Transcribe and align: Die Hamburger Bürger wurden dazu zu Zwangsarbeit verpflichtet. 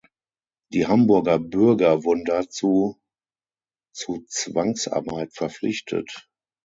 Die 0.73 0.87
Hamburger 0.87 1.37
Bürger 1.37 2.03
wurden 2.03 2.25
dazu 2.25 2.99
zu 3.93 4.25
Zwangsarbeit 4.27 5.31
verpflichtet. 5.35 6.27